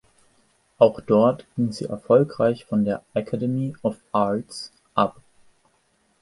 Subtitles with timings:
[0.79, 5.21] Auch dort ging sie erfolgreich von der "Academy of Arts" ab.